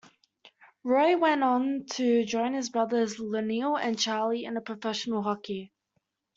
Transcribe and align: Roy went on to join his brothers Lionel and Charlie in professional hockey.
Roy 0.83 1.15
went 1.15 1.43
on 1.43 1.85
to 1.91 2.25
join 2.25 2.55
his 2.55 2.71
brothers 2.71 3.19
Lionel 3.19 3.77
and 3.77 3.99
Charlie 3.99 4.45
in 4.45 4.59
professional 4.63 5.21
hockey. 5.21 5.71